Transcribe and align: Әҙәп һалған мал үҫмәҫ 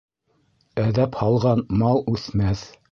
Әҙәп 0.85 1.21
һалған 1.21 1.65
мал 1.83 2.05
үҫмәҫ 2.17 2.69